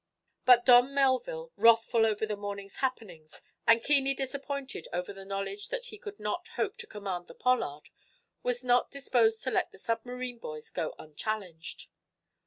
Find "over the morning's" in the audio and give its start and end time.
2.07-2.77